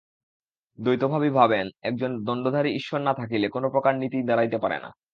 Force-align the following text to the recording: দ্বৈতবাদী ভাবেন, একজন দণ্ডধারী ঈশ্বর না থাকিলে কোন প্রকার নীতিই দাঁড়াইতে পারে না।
দ্বৈতবাদী 0.79 1.29
ভাবেন, 1.29 1.65
একজন 1.81 2.11
দণ্ডধারী 2.23 2.69
ঈশ্বর 2.75 2.99
না 3.01 3.13
থাকিলে 3.13 3.47
কোন 3.49 3.63
প্রকার 3.69 3.93
নীতিই 3.95 4.23
দাঁড়াইতে 4.23 4.57
পারে 4.57 4.77
না। 4.79 4.89